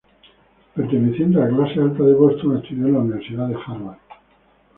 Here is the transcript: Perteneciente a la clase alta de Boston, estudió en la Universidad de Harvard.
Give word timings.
Perteneciente 0.73 1.39
a 1.39 1.45
la 1.45 1.55
clase 1.55 1.79
alta 1.79 2.03
de 2.03 2.15
Boston, 2.15 2.57
estudió 2.57 2.87
en 2.87 2.93
la 2.93 2.99
Universidad 3.01 3.47
de 3.49 3.53
Harvard. 3.63 3.99